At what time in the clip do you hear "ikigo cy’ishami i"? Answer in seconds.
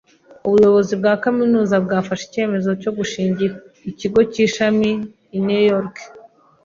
3.89-5.39